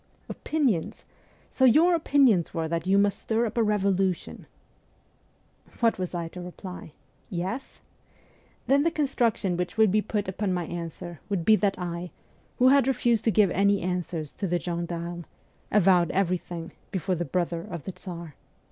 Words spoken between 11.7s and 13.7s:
161 that I, who had refused to give